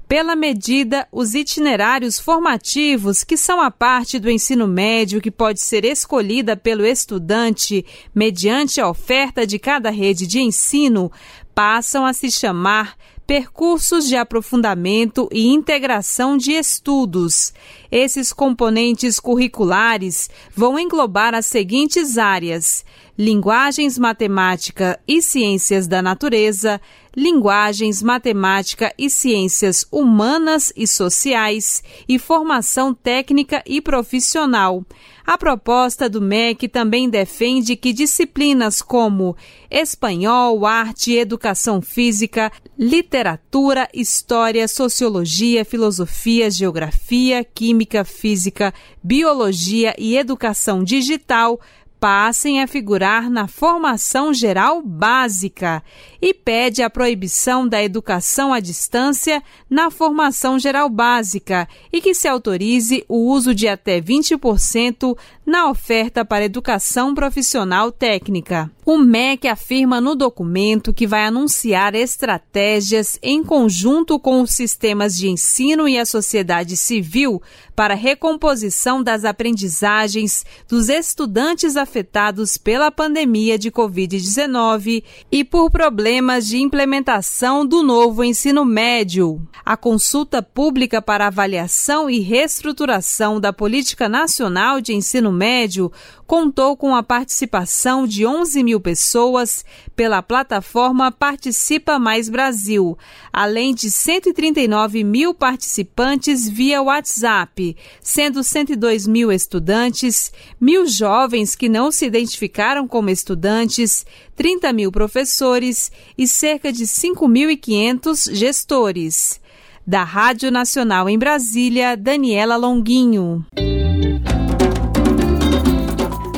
Pela 0.09 0.35
medida, 0.35 1.07
os 1.11 1.35
itinerários 1.35 2.17
formativos, 2.17 3.23
que 3.23 3.37
são 3.37 3.61
a 3.61 3.69
parte 3.69 4.17
do 4.17 4.27
ensino 4.27 4.67
médio 4.67 5.21
que 5.21 5.29
pode 5.29 5.61
ser 5.61 5.85
escolhida 5.85 6.57
pelo 6.57 6.83
estudante 6.83 7.85
mediante 8.13 8.81
a 8.81 8.89
oferta 8.89 9.45
de 9.45 9.59
cada 9.59 9.91
rede 9.91 10.25
de 10.25 10.39
ensino, 10.39 11.11
passam 11.53 12.07
a 12.07 12.11
se 12.11 12.31
chamar 12.31 12.97
percursos 13.27 14.07
de 14.07 14.15
aprofundamento 14.15 15.29
e 15.31 15.45
integração 15.45 16.35
de 16.35 16.53
estudos. 16.53 17.53
Esses 17.91 18.31
componentes 18.31 19.19
curriculares 19.19 20.29
vão 20.55 20.77
englobar 20.77 21.33
as 21.33 21.47
seguintes 21.47 22.17
áreas: 22.17 22.85
linguagens 23.17 23.97
matemática 23.97 24.99
e 25.07 25.21
ciências 25.21 25.87
da 25.87 26.01
natureza, 26.01 26.79
linguagens, 27.15 28.01
matemática 28.01 28.93
e 28.97 29.09
ciências 29.09 29.85
humanas 29.91 30.71
e 30.75 30.87
sociais 30.87 31.83
e 32.07 32.19
formação 32.19 32.93
técnica 32.93 33.63
e 33.65 33.81
profissional. 33.81 34.85
A 35.25 35.37
proposta 35.37 36.09
do 36.09 36.21
MEC 36.21 36.67
também 36.67 37.07
defende 37.07 37.75
que 37.75 37.93
disciplinas 37.93 38.81
como 38.81 39.35
espanhol, 39.69 40.65
arte, 40.65 41.13
educação 41.13 41.81
física, 41.81 42.51
literatura, 42.77 43.87
história, 43.93 44.67
sociologia, 44.67 45.63
filosofia, 45.63 46.49
geografia, 46.49 47.43
química, 47.43 47.78
física, 48.03 48.73
biologia 49.03 49.95
e 49.97 50.17
educação 50.17 50.83
digital 50.83 51.59
passem 51.99 52.61
a 52.61 52.67
figurar 52.67 53.29
na 53.29 53.47
formação 53.47 54.33
geral 54.33 54.81
básica 54.81 55.83
e 56.21 56.33
pede 56.33 56.81
a 56.81 56.89
proibição 56.89 57.67
da 57.67 57.83
educação 57.83 58.53
à 58.53 58.59
distância 58.59 59.43
na 59.69 59.91
formação 59.91 60.57
geral 60.57 60.89
básica 60.89 61.67
e 61.91 61.99
que 62.01 62.13
se 62.13 62.27
autorize 62.27 63.03
o 63.07 63.29
uso 63.29 63.53
de 63.53 63.67
até 63.67 63.99
20% 64.01 65.17
na 65.45 65.69
oferta 65.69 66.23
para 66.23 66.45
educação 66.45 67.13
profissional 67.13 67.91
técnica. 67.91 68.71
O 68.85 68.97
MEC 68.97 69.47
afirma 69.47 69.99
no 69.99 70.15
documento 70.15 70.93
que 70.93 71.05
vai 71.05 71.25
anunciar 71.25 71.93
estratégias 71.95 73.19
em 73.21 73.43
conjunto 73.43 74.19
com 74.19 74.41
os 74.41 74.51
sistemas 74.51 75.17
de 75.17 75.27
ensino 75.27 75.87
e 75.87 75.97
a 75.97 76.05
sociedade 76.05 76.77
civil 76.77 77.41
para 77.75 77.93
recomposição 77.93 79.01
das 79.01 79.25
aprendizagens 79.25 80.45
dos 80.67 80.89
estudantes 80.89 81.77
afetados 81.89 82.55
pela 82.55 82.91
pandemia 82.91 83.57
de 83.57 83.71
Covid-19 83.71 85.03
e 85.31 85.43
por 85.43 85.71
problemas 85.71 86.47
de 86.47 86.59
implementação 86.59 87.65
do 87.65 87.81
novo 87.81 88.23
ensino 88.23 88.63
médio. 88.63 89.41
A 89.65 89.75
consulta 89.75 90.43
pública 90.43 91.01
para 91.01 91.25
avaliação 91.25 92.07
e 92.07 92.19
reestruturação 92.19 93.39
da 93.39 93.51
Política 93.51 94.07
Nacional 94.07 94.79
de 94.79 94.93
Ensino 94.93 95.31
Médio 95.31 95.91
contou 96.29 96.77
com 96.77 96.95
a 96.95 97.01
participação 97.01 98.05
de 98.05 98.23
11 98.23 98.63
mil 98.63 98.79
pessoas 98.79 99.65
pela 99.95 100.21
plataforma 100.21 101.11
Participa 101.11 101.97
Mais 101.97 102.29
Brasil, 102.29 102.95
além 103.33 103.73
de 103.73 103.89
139 103.89 105.03
mil 105.03 105.33
participantes 105.33 106.47
via 106.47 106.83
WhatsApp, 106.83 107.75
sendo 107.99 108.43
102 108.43 109.07
mil 109.07 109.31
estudantes, 109.31 110.31
mil 110.61 110.85
jovens 110.85 111.55
que 111.55 111.67
não 111.67 111.91
se 111.91 112.05
identificaram 112.05 112.87
como 112.87 113.09
estudantes, 113.09 114.05
30 114.35 114.71
mil 114.71 114.91
professores 114.91 115.91
e 116.15 116.27
cerca 116.27 116.71
de 116.71 116.83
5.500 116.83 118.35
gestores. 118.35 119.41
Da 119.85 120.03
Rádio 120.03 120.51
Nacional 120.51 121.09
em 121.09 121.17
Brasília, 121.17 121.97
Daniela 121.97 122.55
Longuinho. 122.55 123.43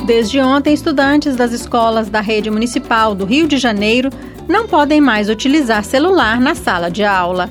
Desde 0.04 0.40
ontem, 0.40 0.74
estudantes 0.74 1.36
das 1.36 1.52
escolas 1.52 2.10
da 2.10 2.20
rede 2.20 2.50
municipal 2.50 3.14
do 3.14 3.24
Rio 3.24 3.46
de 3.46 3.56
Janeiro 3.56 4.10
não 4.48 4.66
podem 4.66 5.00
mais 5.00 5.30
utilizar 5.30 5.84
celular 5.84 6.40
na 6.40 6.56
sala 6.56 6.90
de 6.90 7.04
aula. 7.04 7.48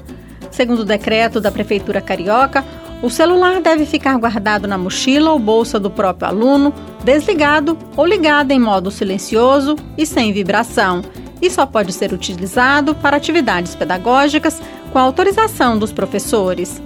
Segundo 0.52 0.80
o 0.80 0.86
decreto 0.86 1.40
da 1.40 1.50
Prefeitura 1.50 2.02
Carioca, 2.02 2.66
o 3.02 3.10
celular 3.10 3.62
deve 3.62 3.86
ficar 3.86 4.18
guardado 4.18 4.68
na 4.68 4.78
mochila 4.78 5.32
ou 5.32 5.40
bolsa 5.40 5.80
do 5.80 5.90
próprio 5.90 6.28
aluno, 6.28 6.74
desligado 7.06 7.78
ou 7.96 8.06
ligado 8.06 8.52
em 8.52 8.60
modo 8.60 8.92
silencioso 8.92 9.78
e 9.98 10.06
sem 10.06 10.34
vibração, 10.34 11.02
e 11.42 11.50
só 11.50 11.66
pode 11.66 11.94
ser 11.94 12.12
utilizado 12.12 12.94
para 12.94 13.16
atividades 13.16 13.76
pedagógicas 13.76 14.62
com 14.92 15.00
autorização 15.00 15.80
dos 15.80 15.94
professores. 15.94 16.82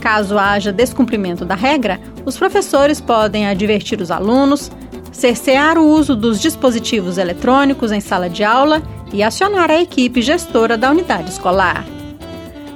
Caso 0.00 0.38
haja 0.38 0.72
descumprimento 0.72 1.44
da 1.44 1.54
regra, 1.54 2.00
os 2.24 2.36
professores 2.36 3.00
podem 3.00 3.46
advertir 3.46 4.00
os 4.00 4.10
alunos, 4.10 4.70
cercear 5.12 5.76
o 5.76 5.86
uso 5.86 6.14
dos 6.14 6.40
dispositivos 6.40 7.18
eletrônicos 7.18 7.90
em 7.90 8.00
sala 8.00 8.30
de 8.30 8.44
aula 8.44 8.82
e 9.12 9.22
acionar 9.22 9.70
a 9.70 9.80
equipe 9.80 10.22
gestora 10.22 10.76
da 10.76 10.90
unidade 10.90 11.30
escolar. 11.30 11.84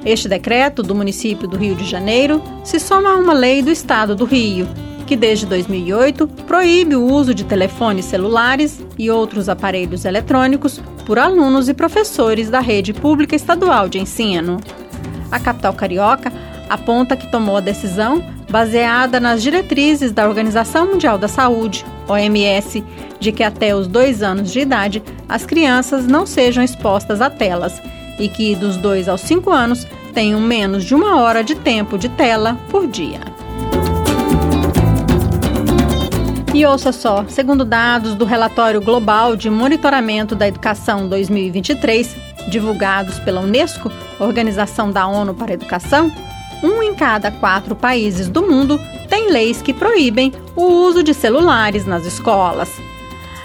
Este 0.04 0.28
decreto 0.28 0.82
do 0.82 0.94
município 0.94 1.46
do 1.46 1.56
Rio 1.56 1.76
de 1.76 1.84
Janeiro 1.84 2.42
se 2.64 2.80
soma 2.80 3.10
a 3.10 3.16
uma 3.16 3.32
lei 3.32 3.62
do 3.62 3.70
estado 3.70 4.16
do 4.16 4.24
Rio, 4.24 4.66
que 5.06 5.14
desde 5.14 5.46
2008 5.46 6.26
proíbe 6.46 6.96
o 6.96 7.04
uso 7.04 7.32
de 7.32 7.44
telefones 7.44 8.06
celulares 8.06 8.84
e 8.98 9.10
outros 9.10 9.48
aparelhos 9.48 10.04
eletrônicos 10.04 10.80
por 11.06 11.18
alunos 11.18 11.68
e 11.68 11.74
professores 11.74 12.50
da 12.50 12.60
rede 12.60 12.92
pública 12.92 13.36
estadual 13.36 13.88
de 13.88 14.00
ensino. 14.00 14.58
A 15.30 15.38
capital 15.38 15.72
carioca 15.74 16.32
aponta 16.72 17.16
que 17.16 17.30
tomou 17.30 17.58
a 17.58 17.60
decisão 17.60 18.24
baseada 18.50 19.20
nas 19.20 19.42
diretrizes 19.42 20.10
da 20.10 20.26
Organização 20.26 20.86
Mundial 20.86 21.18
da 21.18 21.28
Saúde, 21.28 21.84
OMS, 22.08 22.82
de 23.20 23.30
que 23.30 23.42
até 23.42 23.74
os 23.74 23.86
dois 23.86 24.22
anos 24.22 24.50
de 24.50 24.60
idade 24.60 25.02
as 25.28 25.44
crianças 25.44 26.06
não 26.06 26.24
sejam 26.24 26.64
expostas 26.64 27.20
a 27.20 27.28
telas 27.28 27.80
e 28.18 28.26
que 28.26 28.56
dos 28.56 28.78
dois 28.78 29.06
aos 29.06 29.20
cinco 29.20 29.50
anos 29.50 29.86
tenham 30.14 30.40
menos 30.40 30.84
de 30.84 30.94
uma 30.94 31.20
hora 31.20 31.44
de 31.44 31.54
tempo 31.54 31.98
de 31.98 32.08
tela 32.08 32.58
por 32.70 32.86
dia. 32.86 33.20
E 36.54 36.64
ouça 36.66 36.92
só, 36.92 37.24
segundo 37.28 37.64
dados 37.64 38.14
do 38.14 38.24
Relatório 38.24 38.80
Global 38.80 39.36
de 39.36 39.48
Monitoramento 39.48 40.34
da 40.34 40.48
Educação 40.48 41.08
2023, 41.08 42.14
divulgados 42.48 43.18
pela 43.20 43.40
Unesco, 43.40 43.90
Organização 44.18 44.90
da 44.90 45.06
ONU 45.06 45.32
para 45.32 45.52
a 45.52 45.54
Educação, 45.54 46.12
um 46.62 46.82
em 46.82 46.94
cada 46.94 47.30
quatro 47.30 47.74
países 47.74 48.28
do 48.28 48.42
mundo 48.42 48.80
tem 49.08 49.30
leis 49.30 49.60
que 49.60 49.74
proíbem 49.74 50.32
o 50.54 50.62
uso 50.62 51.02
de 51.02 51.12
celulares 51.12 51.84
nas 51.84 52.04
escolas. 52.06 52.70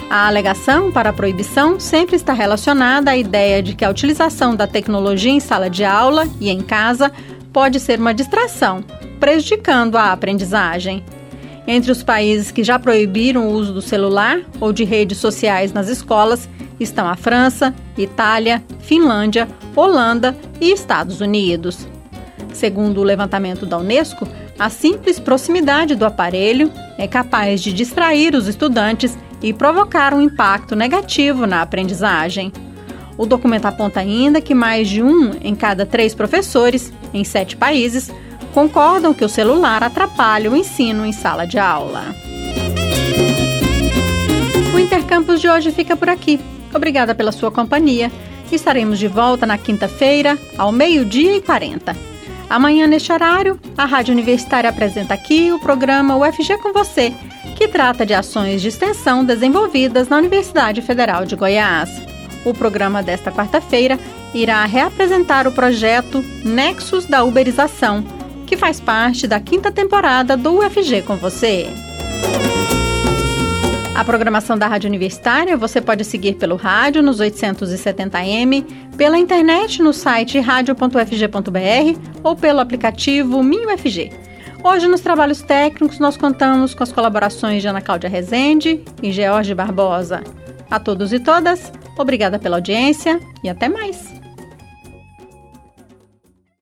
A 0.10 0.28
alegação 0.28 0.92
para 0.92 1.10
a 1.10 1.14
proibição 1.14 1.80
sempre 1.80 2.16
está 2.16 2.32
relacionada 2.32 3.12
à 3.12 3.18
ideia 3.18 3.62
de 3.62 3.76
que 3.76 3.84
a 3.84 3.90
utilização 3.90 4.56
da 4.56 4.66
tecnologia 4.66 5.32
em 5.32 5.40
sala 5.40 5.70
de 5.70 5.84
aula 5.84 6.26
e 6.40 6.50
em 6.50 6.62
casa 6.62 7.12
pode 7.52 7.80
ser 7.80 8.00
uma 8.00 8.14
distração, 8.14 8.82
prejudicando 9.20 9.98
a 9.98 10.14
aprendizagem. 10.14 11.04
Entre 11.68 11.92
os 11.92 12.02
países 12.04 12.52
que 12.52 12.64
já 12.64 12.80
proibiram 12.80 13.48
o 13.48 13.52
uso 13.52 13.74
do 13.74 13.82
celular 13.82 14.40
ou 14.62 14.72
de 14.72 14.86
redes 14.86 15.18
sociais 15.18 15.74
nas 15.74 15.90
escolas 15.90 16.48
estão 16.80 17.06
a 17.06 17.16
França, 17.18 17.76
Itália, 17.98 18.64
Finlândia, 18.80 19.50
Holanda 19.76 20.38
e 20.62 20.72
Estados 20.72 21.20
Unidos. 21.20 21.86
Segundo 22.58 23.02
o 23.02 23.04
levantamento 23.04 23.68
da 23.68 23.78
Unesco, 23.78 24.28
a 24.58 24.68
simples 24.68 25.20
proximidade 25.20 25.94
do 25.94 26.04
aparelho 26.04 26.72
é 26.98 27.08
capaz 27.08 27.62
de 27.62 27.72
distrair 27.72 28.34
os 28.34 28.48
estudantes 28.48 29.16
e 29.44 29.54
provocar 29.54 30.12
um 30.12 30.20
impacto 30.20 30.76
negativo 30.76 31.46
na 31.46 31.62
aprendizagem. 31.62 32.52
O 33.16 33.28
documento 33.28 33.68
aponta 33.68 34.00
ainda 34.00 34.42
que 34.42 34.56
mais 34.56 34.90
de 34.90 35.04
um 35.04 35.34
em 35.40 35.54
cada 35.54 35.86
três 35.86 36.16
professores, 36.16 36.92
em 37.14 37.24
sete 37.24 37.56
países, 37.56 38.12
concordam 38.56 39.14
que 39.14 39.24
o 39.24 39.30
celular 39.30 39.84
atrapalha 39.84 40.50
o 40.50 40.56
ensino 40.56 41.06
em 41.06 41.12
sala 41.12 41.46
de 41.46 41.60
aula. 41.60 42.06
O 44.74 44.80
Intercampus 44.80 45.40
de 45.40 45.48
hoje 45.48 45.72
fica 45.72 45.96
por 45.96 46.10
aqui. 46.10 46.40
Obrigada 46.74 47.14
pela 47.14 47.32
sua 47.32 47.52
companhia. 47.52 48.12
Estaremos 48.52 48.98
de 48.98 49.08
volta 49.08 49.46
na 49.46 49.60
quinta-feira, 49.60 50.40
ao 50.58 50.72
meio-dia 50.72 51.36
e 51.36 51.42
40. 51.42 52.17
Amanhã, 52.50 52.88
neste 52.88 53.12
horário, 53.12 53.60
a 53.78 53.86
Rádio 53.86 54.14
Universitária 54.14 54.70
apresenta 54.70 55.14
aqui 55.14 55.52
o 55.52 55.60
programa 55.60 56.16
UFG 56.16 56.58
com 56.58 56.72
Você, 56.72 57.14
que 57.58 57.68
trata 57.68 58.06
de 58.06 58.14
ações 58.14 58.62
de 58.62 58.70
extensão 58.70 59.24
desenvolvidas 59.26 60.08
na 60.08 60.18
Universidade 60.18 60.82
Federal 60.82 61.26
de 61.26 61.36
Goiás. 61.36 61.90
O 62.46 62.54
programa 62.54 63.04
desta 63.04 63.32
quarta-feira 63.32 64.00
irá 64.34 64.64
reapresentar 64.66 65.46
o 65.48 65.52
projeto 65.52 66.24
Nexus 66.46 67.06
da 67.06 67.24
Uberização, 67.24 68.04
que 68.46 68.56
faz 68.56 68.80
parte 68.80 69.28
da 69.28 69.40
quinta 69.40 69.70
temporada 69.70 70.38
do 70.38 70.60
UFG 70.60 71.02
com 71.02 71.18
Você. 71.18 71.87
A 73.98 74.06
programação 74.06 74.56
da 74.56 74.68
Rádio 74.68 74.88
Universitária 74.88 75.58
você 75.58 75.82
pode 75.82 76.06
seguir 76.06 76.36
pelo 76.36 76.56
rádio 76.56 77.02
nos 77.02 77.20
870m, 77.20 78.64
pela 78.96 79.18
internet 79.18 79.82
no 79.82 79.92
site 79.92 80.40
radio.fg.br 80.40 82.00
ou 82.24 82.36
pelo 82.36 82.60
aplicativo 82.60 83.42
MinUFG. 83.42 84.12
Hoje, 84.64 84.88
nos 84.88 85.02
trabalhos 85.02 85.42
técnicos, 85.42 85.98
nós 85.98 86.16
contamos 86.16 86.76
com 86.76 86.84
as 86.84 86.92
colaborações 86.92 87.64
de 87.64 87.68
Ana 87.68 87.82
Cláudia 87.82 88.08
Rezende 88.08 88.86
e 89.02 89.12
George 89.12 89.56
Barbosa. 89.56 90.24
A 90.70 90.80
todos 90.80 91.12
e 91.12 91.20
todas, 91.20 91.74
obrigada 91.98 92.38
pela 92.38 92.58
audiência 92.58 93.20
e 93.44 93.50
até 93.50 93.68
mais! 93.68 94.27